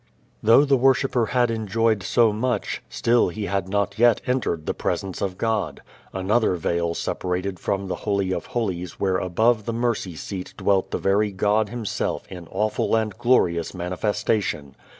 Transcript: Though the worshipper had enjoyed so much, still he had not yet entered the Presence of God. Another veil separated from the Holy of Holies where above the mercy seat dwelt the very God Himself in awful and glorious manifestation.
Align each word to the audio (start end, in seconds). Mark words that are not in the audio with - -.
Though 0.41 0.65
the 0.65 0.77
worshipper 0.77 1.27
had 1.27 1.51
enjoyed 1.51 2.01
so 2.01 2.33
much, 2.33 2.81
still 2.89 3.29
he 3.29 3.43
had 3.45 3.69
not 3.69 3.99
yet 3.99 4.19
entered 4.25 4.65
the 4.65 4.73
Presence 4.73 5.21
of 5.21 5.37
God. 5.37 5.83
Another 6.11 6.55
veil 6.55 6.95
separated 6.95 7.59
from 7.59 7.85
the 7.87 7.97
Holy 7.97 8.31
of 8.33 8.47
Holies 8.47 8.99
where 8.99 9.17
above 9.17 9.65
the 9.65 9.73
mercy 9.73 10.15
seat 10.15 10.55
dwelt 10.57 10.89
the 10.89 10.97
very 10.97 11.31
God 11.31 11.69
Himself 11.69 12.23
in 12.31 12.47
awful 12.49 12.95
and 12.95 13.15
glorious 13.19 13.75
manifestation. 13.75 14.75